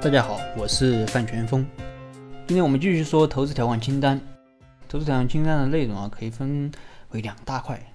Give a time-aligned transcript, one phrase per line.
[0.00, 1.66] 大家好，我是范全峰。
[2.46, 4.20] 今天我们继续说投资条款清单。
[4.88, 6.70] 投资条款清单的内容啊，可以分
[7.10, 7.92] 为两大块，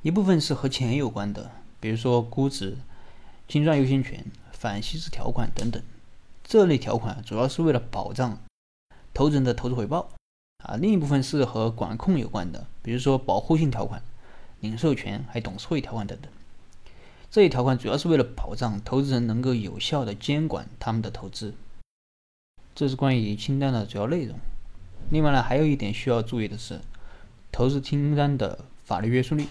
[0.00, 2.78] 一部分是和钱有关的，比如说估值、
[3.48, 5.82] 清算优先权、反稀释条款等等。
[6.42, 8.38] 这类条款主要是为了保障
[9.12, 10.08] 投资人的投资回报
[10.64, 10.76] 啊。
[10.76, 14.02] 另一部分是和管控有关的，比如说保护性条款、
[14.60, 16.32] 领授权、还董事会条款等等。
[17.32, 21.54] 这一条款主要是为了保障投资人能够有效的监管他们的投资。
[22.74, 24.38] 这是关于清单的主要内容。
[25.08, 26.82] 另外呢，还有一点需要注意的是，
[27.50, 29.46] 投资清单的法律约束力。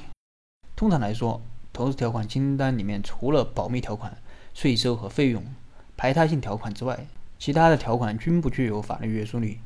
[0.75, 1.41] 通常来说，
[1.73, 4.15] 投资条款清单里面除了保密条款、
[4.53, 5.43] 税收和费用、
[5.97, 7.07] 排他性条款之外，
[7.39, 9.57] 其他的条款均不具有法律约束力。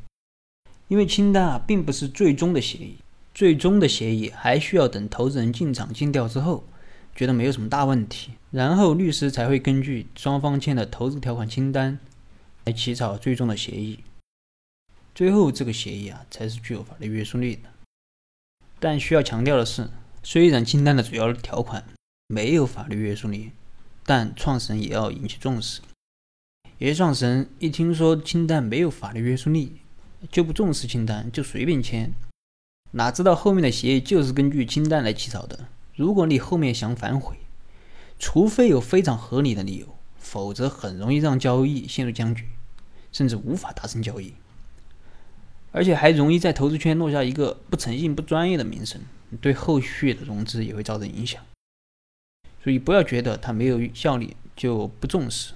[0.88, 2.95] 因为清单啊，并不是最终的协议，
[3.34, 6.63] 最终的协议还需要等投资人进场尽调之后。
[7.16, 11.98] 觉得没有什么大问题，然后律师才会根据双方签的投资条款清单
[12.66, 14.02] 来起草最终的协议。
[15.16, 17.70] 最后这个协议啊，才是具有法律约束力的。
[18.82, 19.90] 但需要强调的是，
[20.24, 21.85] 虽然清单的主要条款
[22.27, 23.52] 没有法律约束力，
[24.04, 25.79] 但创始人也要引起重视。
[26.79, 29.77] 有些创始人一听说清单没有法律约束力，
[30.29, 32.12] 就不重视清单，就随便签，
[32.91, 35.70] 哪知道后面的协议就是根据清单来起草的。
[35.96, 37.38] 如果你后面想反悔，
[38.20, 42.46] 除非有非常合理的理由，否则很容易让交易陷入僵局，
[43.12, 44.34] 甚至无法达成交易，
[45.71, 49.01] 而且还容易在投资圈落下一个不诚信、不专业的名声，
[49.40, 51.41] 对后续的融资也会造成影响。
[52.62, 55.54] 所以不要觉得它没有效力就不重视。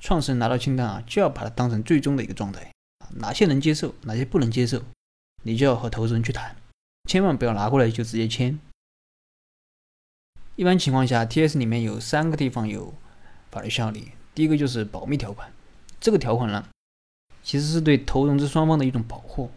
[0.00, 2.70] 创始人拿到清单啊，就要把它当成最终的一个状态，
[3.16, 4.82] 哪些能接受，哪些不能接受，
[5.42, 6.56] 你就要和投资人去谈，
[7.08, 8.58] 千万不要拿过来就直接签。
[10.56, 12.94] 一般情况下，T.S 里面有三个地方有
[13.50, 14.12] 法律效力。
[14.34, 15.52] 第一个就是保密条款，
[16.00, 16.64] 这个条款呢，
[17.42, 19.50] 其实是对投融资双方的一种保护。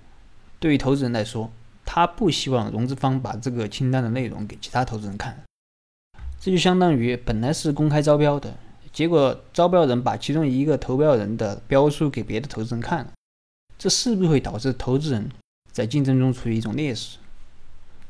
[0.60, 1.50] 对于投资人来说，
[1.86, 5.42] 他不希望融资方把这个清单的内容给其他投资人看。
[6.38, 8.58] 这就相当于本来是公开招标的，
[8.92, 13.14] 结果招标人把其中一个投标人的标书给别的投资人看了，
[13.78, 15.30] 这是不是会导致投资人
[15.72, 17.20] 在竞争中处于一种劣势？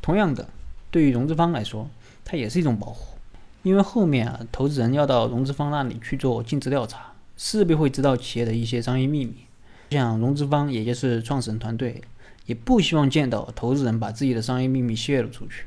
[0.01, 0.49] 同样的，
[0.89, 1.87] 对于融资方来说，
[2.31, 3.17] 它也是一种保护，
[3.63, 9.33] 因为后面啊，投资人要到融资方那里去做尽职调查，势必会知道企业的一些商业秘密。
[9.89, 12.03] 像融资方，也就是创始人团队，
[12.45, 15.65] 也不希望见到投资人把自己的商业秘密泄露出去。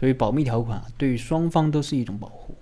[0.00, 2.56] 所以，保密条款对于双方都是一种保护，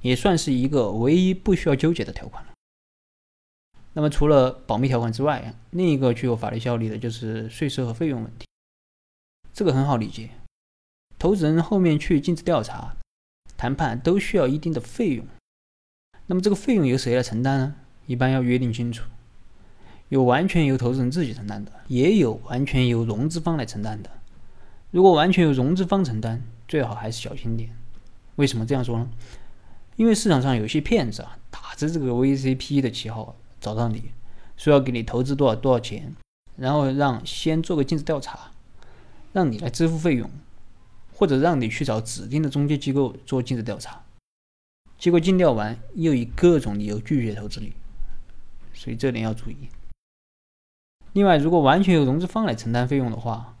[0.00, 2.50] 也算是一个唯一不需要纠结的条款了。
[3.92, 8.46] 那么，除了保密条款之外，另一个具有法律效力的就是税收和费用问题。
[9.52, 10.30] 这个很好理解。
[11.26, 12.94] 投资人后面去尽职调查、
[13.56, 15.26] 谈判都需要一定的费用，
[16.26, 17.74] 那么这个费用由谁来承担呢？
[18.06, 19.10] 一般要约定清楚，
[20.08, 24.10] 有完全由投资人自己承担的，也有完全由融资方来承担的。
[24.92, 27.70] 如果完全由融资方承担，最好还是小心点。
[28.36, 29.08] 为什么这样说呢？
[29.96, 34.12] 因为市场上有些骗子啊，打着这个 VCP 的旗号找到你，
[34.56, 36.14] 说要给你投资多少多少钱，
[36.54, 38.52] 然后让先做个尽职调查，
[39.32, 40.30] 让你来支付费用。
[41.16, 44.04] 或者让你去找指定的中介机构做尽职调查，
[44.98, 47.72] 结果尽调完又以各种理由拒绝投资你，
[48.74, 49.56] 所以这点要注意。
[51.14, 53.56] 另外，如果完全由融资方来承担费用的话，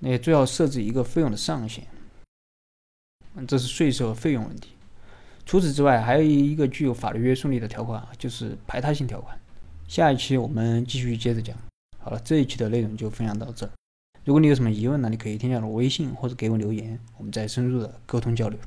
[0.00, 1.86] 那最好设置一个费用的上限。
[3.46, 4.70] 这是税收和费用问题。
[5.46, 9.38] 除此之外，还有一个具有法律约束力的条款，就是排他性条款。
[9.86, 11.56] 下一期我们继续接着讲。
[12.00, 13.70] 好了，这一期的内容就分享到这儿。
[14.24, 15.10] 如果你有什么疑问呢？
[15.10, 18.58] 你可以添加我微信或者给我留言，我们再深入的沟通交流。